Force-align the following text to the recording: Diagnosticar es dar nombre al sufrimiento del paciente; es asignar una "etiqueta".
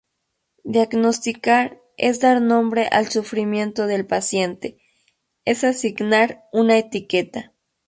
Diagnosticar 0.63 1.79
es 1.95 2.19
dar 2.21 2.41
nombre 2.41 2.87
al 2.87 3.09
sufrimiento 3.11 3.85
del 3.85 4.07
paciente; 4.07 4.79
es 5.45 5.63
asignar 5.63 6.41
una 6.51 6.79
"etiqueta". 6.79 7.53